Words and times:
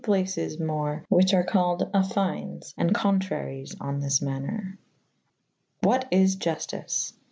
places 0.03 0.59
mo, 0.59 0.99
whiche 1.11 1.31
ar 1.31 1.45
callyd 1.45 1.91
affynes' 1.91 2.73
and 2.75 2.91
contraries 2.91 3.75
on 3.79 4.01
thzj 4.01 4.23
maner. 4.23 4.75
What 5.81 6.07
is 6.09 6.35
Juftice 6.37 7.13